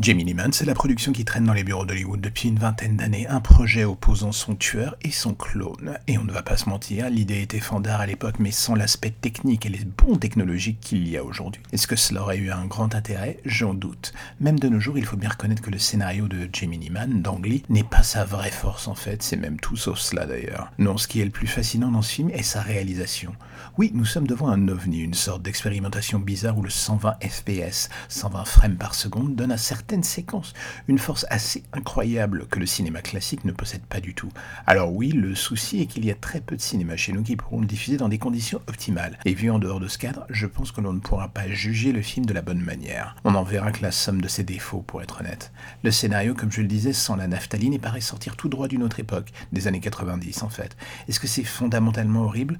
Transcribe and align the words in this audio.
Gemini 0.00 0.32
Man, 0.32 0.54
c'est 0.54 0.64
la 0.64 0.74
production 0.74 1.12
qui 1.12 1.26
traîne 1.26 1.44
dans 1.44 1.52
les 1.52 1.64
bureaux 1.64 1.84
d'Hollywood 1.84 2.20
depuis 2.20 2.48
une 2.48 2.58
vingtaine 2.58 2.96
d'années, 2.96 3.28
un 3.28 3.40
projet 3.40 3.84
opposant 3.84 4.32
son 4.32 4.54
tueur 4.54 4.96
et 5.02 5.10
son 5.10 5.34
clone. 5.34 5.98
Et 6.08 6.16
on 6.16 6.24
ne 6.24 6.32
va 6.32 6.42
pas 6.42 6.56
se 6.56 6.68
mentir, 6.68 7.10
l'idée 7.10 7.42
était 7.42 7.60
fandard 7.60 8.00
à 8.00 8.06
l'époque, 8.06 8.36
mais 8.38 8.52
sans 8.52 8.74
l'aspect 8.74 9.10
technique 9.10 9.66
et 9.66 9.68
les 9.68 9.84
bons 9.84 10.16
technologiques 10.16 10.80
qu'il 10.80 11.06
y 11.06 11.18
a 11.18 11.22
aujourd'hui. 11.22 11.62
Est-ce 11.72 11.86
que 11.86 11.96
cela 11.96 12.22
aurait 12.22 12.38
eu 12.38 12.50
un 12.50 12.64
grand 12.64 12.94
intérêt? 12.94 13.38
J'en 13.44 13.74
doute. 13.74 14.14
Même 14.40 14.58
de 14.58 14.70
nos 14.70 14.80
jours, 14.80 14.96
il 14.96 15.04
faut 15.04 15.18
bien 15.18 15.28
reconnaître 15.28 15.60
que 15.60 15.70
le 15.70 15.78
scénario 15.78 16.26
de 16.26 16.48
Gemini 16.50 16.88
Man, 16.88 17.20
d'Angly, 17.20 17.62
n'est 17.68 17.84
pas 17.84 18.02
sa 18.02 18.24
vraie 18.24 18.50
force 18.50 18.88
en 18.88 18.94
fait, 18.94 19.22
c'est 19.22 19.36
même 19.36 19.60
tout 19.60 19.76
sauf 19.76 19.98
cela 19.98 20.24
d'ailleurs. 20.24 20.72
Non, 20.78 20.96
ce 20.96 21.06
qui 21.06 21.20
est 21.20 21.26
le 21.26 21.30
plus 21.30 21.46
fascinant 21.46 21.90
dans 21.90 22.02
ce 22.02 22.14
film 22.14 22.30
est 22.30 22.42
sa 22.42 22.62
réalisation. 22.62 23.34
Oui, 23.76 23.90
nous 23.94 24.06
sommes 24.06 24.26
devant 24.26 24.48
un 24.48 24.68
ovni, 24.68 25.00
une 25.00 25.14
sorte 25.14 25.42
d'expérimentation 25.42 26.18
bizarre 26.18 26.56
où 26.56 26.62
le 26.62 26.70
120 26.70 27.16
fps, 27.20 27.90
120 28.08 28.44
frames 28.46 28.76
par 28.76 28.94
seconde, 28.94 29.36
donne 29.36 29.52
à 29.52 29.58
certains 29.58 29.81
certaines 29.82 30.04
séquences, 30.04 30.54
une 30.86 31.00
force 31.00 31.26
assez 31.28 31.64
incroyable 31.72 32.46
que 32.46 32.60
le 32.60 32.66
cinéma 32.66 33.02
classique 33.02 33.44
ne 33.44 33.50
possède 33.50 33.82
pas 33.82 33.98
du 33.98 34.14
tout. 34.14 34.28
Alors 34.64 34.94
oui, 34.94 35.10
le 35.10 35.34
souci 35.34 35.80
est 35.80 35.86
qu'il 35.86 36.04
y 36.04 36.10
a 36.12 36.14
très 36.14 36.40
peu 36.40 36.54
de 36.54 36.60
cinéma 36.60 36.96
chez 36.96 37.12
nous 37.12 37.24
qui 37.24 37.34
pourront 37.34 37.58
le 37.58 37.66
diffuser 37.66 37.96
dans 37.96 38.08
des 38.08 38.18
conditions 38.18 38.60
optimales. 38.68 39.18
Et 39.24 39.34
vu 39.34 39.50
en 39.50 39.58
dehors 39.58 39.80
de 39.80 39.88
ce 39.88 39.98
cadre, 39.98 40.24
je 40.30 40.46
pense 40.46 40.70
que 40.70 40.80
l'on 40.80 40.92
ne 40.92 41.00
pourra 41.00 41.30
pas 41.30 41.48
juger 41.48 41.90
le 41.90 42.00
film 42.00 42.26
de 42.26 42.32
la 42.32 42.42
bonne 42.42 42.60
manière. 42.60 43.16
On 43.24 43.32
n'en 43.32 43.42
verra 43.42 43.72
que 43.72 43.82
la 43.82 43.90
somme 43.90 44.20
de 44.20 44.28
ses 44.28 44.44
défauts, 44.44 44.82
pour 44.82 45.02
être 45.02 45.20
honnête. 45.20 45.50
Le 45.82 45.90
scénario, 45.90 46.34
comme 46.34 46.52
je 46.52 46.60
le 46.60 46.68
disais, 46.68 46.92
sans 46.92 47.16
la 47.16 47.26
naphtaline, 47.26 47.80
paraît 47.80 48.00
sortir 48.00 48.36
tout 48.36 48.48
droit 48.48 48.68
d'une 48.68 48.84
autre 48.84 49.00
époque, 49.00 49.32
des 49.50 49.66
années 49.66 49.80
90 49.80 50.44
en 50.44 50.48
fait. 50.48 50.76
Est-ce 51.08 51.18
que 51.18 51.26
c'est 51.26 51.42
fondamentalement 51.42 52.22
horrible? 52.22 52.56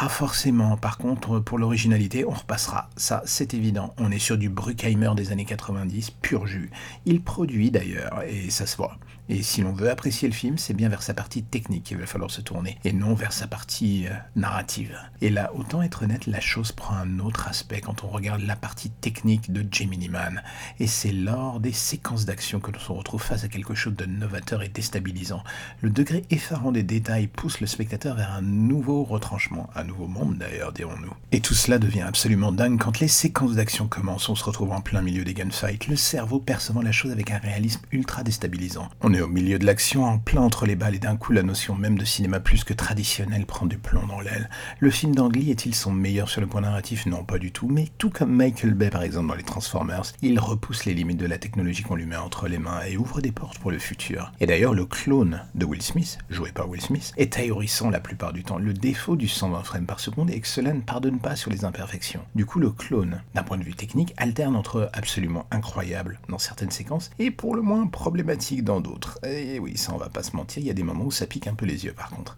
Pas 0.00 0.08
forcément. 0.08 0.76
Par 0.76 0.98
contre, 0.98 1.38
pour 1.38 1.56
l'originalité, 1.56 2.24
on 2.24 2.32
repassera. 2.32 2.90
Ça, 2.96 3.22
c'est 3.26 3.54
évident. 3.54 3.94
On 3.96 4.10
est 4.10 4.18
sur 4.18 4.36
du 4.36 4.48
Bruckheimer 4.48 5.12
des 5.14 5.30
années 5.30 5.44
90, 5.44 6.10
pur 6.20 6.48
jus. 6.48 6.72
Il 7.06 7.22
produit 7.22 7.70
d'ailleurs, 7.70 8.24
et 8.26 8.50
ça 8.50 8.66
se 8.66 8.76
voit. 8.76 8.98
Et 9.30 9.42
si 9.42 9.62
l'on 9.62 9.72
veut 9.72 9.88
apprécier 9.88 10.28
le 10.28 10.34
film, 10.34 10.58
c'est 10.58 10.74
bien 10.74 10.90
vers 10.90 11.02
sa 11.02 11.14
partie 11.14 11.42
technique 11.42 11.84
qu'il 11.84 11.96
va 11.96 12.04
falloir 12.04 12.30
se 12.30 12.42
tourner, 12.42 12.78
et 12.84 12.92
non 12.92 13.14
vers 13.14 13.32
sa 13.32 13.46
partie 13.46 14.06
euh, 14.06 14.12
narrative. 14.36 14.98
Et 15.22 15.30
là, 15.30 15.50
autant 15.54 15.80
être 15.80 16.02
honnête, 16.02 16.26
la 16.26 16.40
chose 16.40 16.72
prend 16.72 16.94
un 16.94 17.18
autre 17.20 17.48
aspect 17.48 17.80
quand 17.80 18.04
on 18.04 18.08
regarde 18.08 18.42
la 18.42 18.54
partie 18.54 18.90
technique 18.90 19.50
de 19.50 19.64
Gemini 19.70 20.10
Man. 20.10 20.42
Et 20.78 20.86
c'est 20.86 21.12
lors 21.12 21.58
des 21.58 21.72
séquences 21.72 22.26
d'action 22.26 22.60
que 22.60 22.70
l'on 22.70 22.78
se 22.78 22.92
retrouve 22.92 23.22
face 23.22 23.44
à 23.44 23.48
quelque 23.48 23.74
chose 23.74 23.96
de 23.96 24.04
novateur 24.04 24.62
et 24.62 24.68
déstabilisant. 24.68 25.42
Le 25.80 25.88
degré 25.88 26.24
effarant 26.28 26.70
des 26.70 26.82
détails 26.82 27.28
pousse 27.28 27.60
le 27.60 27.66
spectateur 27.66 28.16
vers 28.16 28.32
un 28.32 28.42
nouveau 28.42 29.04
retranchement, 29.04 29.70
un 29.74 29.84
nouveau 29.84 30.06
monde 30.06 30.36
d'ailleurs, 30.36 30.72
dirons-nous. 30.72 31.14
Et 31.32 31.40
tout 31.40 31.54
cela 31.54 31.78
devient 31.78 32.02
absolument 32.02 32.52
dingue 32.52 32.78
quand 32.78 33.00
les 33.00 33.08
séquences 33.08 33.54
d'action 33.54 33.88
commencent, 33.88 34.28
on 34.28 34.34
se 34.34 34.44
retrouve 34.44 34.72
en 34.72 34.82
plein 34.82 35.00
milieu 35.00 35.24
des 35.24 35.32
gunfights, 35.32 35.86
le 35.86 35.96
cerveau 35.96 36.40
percevant 36.40 36.82
la 36.82 36.92
chose 36.92 37.10
avec 37.10 37.30
un 37.30 37.38
réalisme 37.38 37.80
ultra 37.90 38.22
déstabilisant 38.22 38.90
au 39.20 39.28
milieu 39.28 39.58
de 39.58 39.66
l'action, 39.66 40.04
en 40.04 40.18
plein 40.18 40.40
entre 40.40 40.66
les 40.66 40.76
balles, 40.76 40.94
et 40.94 40.98
d'un 40.98 41.16
coup 41.16 41.32
la 41.32 41.42
notion 41.42 41.74
même 41.74 41.98
de 41.98 42.04
cinéma 42.04 42.40
plus 42.40 42.64
que 42.64 42.72
traditionnel 42.72 43.46
prend 43.46 43.66
du 43.66 43.78
plomb 43.78 44.06
dans 44.06 44.20
l'aile. 44.20 44.48
Le 44.80 44.90
film 44.90 45.14
d'Angly 45.14 45.50
est-il 45.50 45.74
son 45.74 45.92
meilleur 45.92 46.28
sur 46.28 46.40
le 46.40 46.46
point 46.46 46.60
narratif? 46.60 47.06
Non, 47.06 47.24
pas 47.24 47.38
du 47.38 47.52
tout, 47.52 47.68
mais 47.68 47.88
tout 47.98 48.10
comme 48.10 48.34
Michael 48.34 48.74
Bay 48.74 48.90
par 48.90 49.02
exemple 49.02 49.28
dans 49.28 49.34
les 49.34 49.42
Transformers, 49.42 50.12
il 50.22 50.38
repousse 50.38 50.84
les 50.84 50.94
limites 50.94 51.18
de 51.18 51.26
la 51.26 51.38
technologie 51.38 51.82
qu'on 51.82 51.96
lui 51.96 52.06
met 52.06 52.16
entre 52.16 52.48
les 52.48 52.58
mains 52.58 52.80
et 52.88 52.96
ouvre 52.96 53.20
des 53.20 53.32
portes 53.32 53.58
pour 53.58 53.70
le 53.70 53.78
futur. 53.78 54.32
Et 54.40 54.46
d'ailleurs, 54.46 54.74
le 54.74 54.86
clone 54.86 55.42
de 55.54 55.64
Will 55.64 55.82
Smith, 55.82 56.18
joué 56.30 56.50
par 56.52 56.68
Will 56.68 56.80
Smith, 56.80 57.12
est 57.16 57.38
ahurissant 57.38 57.90
la 57.90 58.00
plupart 58.00 58.32
du 58.32 58.42
temps. 58.42 58.58
Le 58.58 58.72
défaut 58.72 59.16
du 59.16 59.28
120 59.28 59.62
frames 59.62 59.86
par 59.86 60.00
seconde 60.00 60.30
est 60.30 60.40
que 60.40 60.48
cela 60.48 60.72
ne 60.72 60.80
pardonne 60.80 61.18
pas 61.18 61.36
sur 61.36 61.50
les 61.50 61.64
imperfections. 61.64 62.22
Du 62.34 62.46
coup, 62.46 62.58
le 62.58 62.70
clone, 62.70 63.20
d'un 63.34 63.42
point 63.42 63.58
de 63.58 63.64
vue 63.64 63.74
technique, 63.74 64.14
alterne 64.16 64.56
entre 64.56 64.90
absolument 64.92 65.46
incroyable 65.50 66.20
dans 66.28 66.38
certaines 66.38 66.70
séquences 66.70 67.10
et 67.18 67.30
pour 67.30 67.54
le 67.54 67.62
moins 67.62 67.86
problématique 67.86 68.64
dans 68.64 68.80
d'autres. 68.80 69.03
Et 69.26 69.58
oui, 69.58 69.76
ça 69.76 69.92
on 69.94 69.98
va 69.98 70.08
pas 70.08 70.22
se 70.22 70.36
mentir, 70.36 70.62
il 70.62 70.66
y 70.66 70.70
a 70.70 70.74
des 70.74 70.82
moments 70.82 71.04
où 71.04 71.10
ça 71.10 71.26
pique 71.26 71.46
un 71.46 71.54
peu 71.54 71.66
les 71.66 71.84
yeux 71.84 71.92
par 71.92 72.10
contre. 72.10 72.36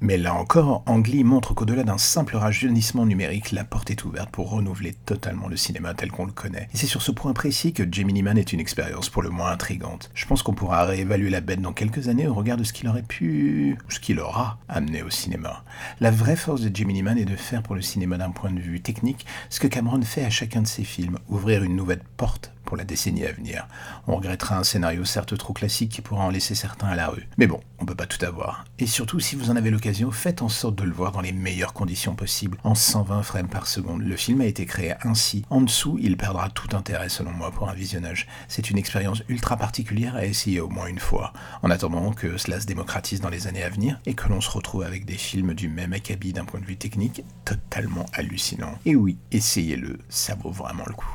Mais 0.00 0.18
là 0.18 0.34
encore, 0.34 0.82
Angly 0.84 1.24
montre 1.24 1.54
qu'au-delà 1.54 1.82
d'un 1.82 1.96
simple 1.96 2.36
rajeunissement 2.36 3.06
numérique, 3.06 3.52
la 3.52 3.64
porte 3.64 3.90
est 3.90 4.04
ouverte 4.04 4.28
pour 4.28 4.50
renouveler 4.50 4.92
totalement 5.06 5.48
le 5.48 5.56
cinéma 5.56 5.94
tel 5.94 6.10
qu'on 6.10 6.26
le 6.26 6.32
connaît. 6.32 6.68
Et 6.74 6.76
c'est 6.76 6.86
sur 6.86 7.00
ce 7.00 7.10
point 7.10 7.32
précis 7.32 7.72
que 7.72 7.84
Gemini 7.90 8.22
Man 8.22 8.36
est 8.36 8.52
une 8.52 8.60
expérience 8.60 9.08
pour 9.08 9.22
le 9.22 9.30
moins 9.30 9.50
intrigante. 9.50 10.10
Je 10.12 10.26
pense 10.26 10.42
qu'on 10.42 10.52
pourra 10.52 10.84
réévaluer 10.84 11.30
la 11.30 11.40
bête 11.40 11.62
dans 11.62 11.72
quelques 11.72 12.08
années 12.08 12.26
au 12.26 12.34
regard 12.34 12.58
de 12.58 12.64
ce 12.64 12.74
qu'il 12.74 12.88
aurait 12.88 13.02
pu, 13.02 13.78
ce 13.88 13.98
qu'il 13.98 14.20
aura 14.20 14.58
amené 14.68 15.02
au 15.02 15.08
cinéma. 15.08 15.64
La 16.00 16.10
vraie 16.10 16.36
force 16.36 16.60
de 16.60 16.76
Gemini 16.76 17.02
Man 17.02 17.16
est 17.16 17.24
de 17.24 17.36
faire 17.36 17.62
pour 17.62 17.74
le 17.74 17.80
cinéma 17.80 18.18
d'un 18.18 18.30
point 18.30 18.50
de 18.50 18.60
vue 18.60 18.82
technique 18.82 19.24
ce 19.48 19.58
que 19.58 19.68
Cameron 19.68 20.02
fait 20.02 20.24
à 20.24 20.30
chacun 20.30 20.60
de 20.60 20.66
ses 20.66 20.84
films, 20.84 21.18
ouvrir 21.30 21.62
une 21.62 21.76
nouvelle 21.76 22.02
porte 22.18 22.52
pour 22.64 22.76
la 22.76 22.84
décennie 22.84 23.26
à 23.26 23.32
venir. 23.32 23.66
On 24.06 24.16
regrettera 24.16 24.58
un 24.58 24.64
scénario 24.64 25.04
certes 25.04 25.36
trop 25.36 25.52
classique 25.52 25.90
qui 25.90 26.02
pourra 26.02 26.24
en 26.24 26.30
laisser 26.30 26.54
certains 26.54 26.88
à 26.88 26.96
la 26.96 27.08
rue. 27.08 27.28
Mais 27.38 27.46
bon, 27.46 27.60
on 27.78 27.86
peut 27.86 27.94
pas 27.94 28.06
tout 28.06 28.24
avoir. 28.24 28.64
Et 28.78 28.86
surtout, 28.86 29.20
si 29.20 29.36
vous 29.36 29.50
en 29.50 29.56
avez 29.56 29.70
l'occasion, 29.70 30.10
faites 30.10 30.42
en 30.42 30.48
sorte 30.48 30.76
de 30.76 30.84
le 30.84 30.92
voir 30.92 31.12
dans 31.12 31.20
les 31.20 31.32
meilleures 31.32 31.72
conditions 31.72 32.14
possibles, 32.14 32.58
en 32.64 32.74
120 32.74 33.22
frames 33.22 33.48
par 33.48 33.66
seconde. 33.66 34.02
Le 34.02 34.16
film 34.16 34.40
a 34.40 34.46
été 34.46 34.66
créé 34.66 34.94
ainsi. 35.02 35.44
En 35.50 35.60
dessous, 35.60 35.98
il 36.00 36.16
perdra 36.16 36.50
tout 36.50 36.76
intérêt 36.76 37.08
selon 37.08 37.30
moi 37.30 37.50
pour 37.50 37.68
un 37.68 37.74
visionnage. 37.74 38.26
C'est 38.48 38.70
une 38.70 38.78
expérience 38.78 39.22
ultra 39.28 39.56
particulière 39.56 40.16
à 40.16 40.24
essayer 40.24 40.60
au 40.60 40.68
moins 40.68 40.86
une 40.86 40.98
fois, 40.98 41.32
en 41.62 41.70
attendant 41.70 42.12
que 42.12 42.36
cela 42.36 42.60
se 42.60 42.66
démocratise 42.66 43.20
dans 43.20 43.28
les 43.28 43.46
années 43.46 43.62
à 43.62 43.68
venir 43.68 44.00
et 44.06 44.14
que 44.14 44.28
l'on 44.28 44.40
se 44.40 44.50
retrouve 44.50 44.82
avec 44.82 45.04
des 45.04 45.14
films 45.14 45.54
du 45.54 45.68
même 45.68 45.92
acabit 45.92 46.32
d'un 46.32 46.44
point 46.44 46.60
de 46.60 46.66
vue 46.66 46.76
technique 46.76 47.24
totalement 47.44 48.06
hallucinant. 48.12 48.78
Et 48.84 48.96
oui, 48.96 49.18
essayez-le, 49.30 49.98
ça 50.08 50.34
vaut 50.34 50.50
vraiment 50.50 50.84
le 50.86 50.94
coup. 50.94 51.14